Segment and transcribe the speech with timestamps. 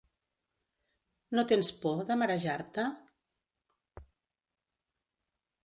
[1.35, 2.87] ¿No tens por, de marejar-te?